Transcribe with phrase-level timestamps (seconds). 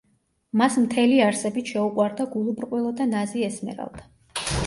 [0.61, 4.09] მას მთელი არსებით შეუყვარდა გულუბრყვილო და ნაზი ესმერალდა.